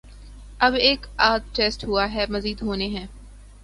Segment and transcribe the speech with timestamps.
[0.59, 3.07] اب ایک آدھ ٹیسٹ ہوا ہے، مزید ہونے ہیں۔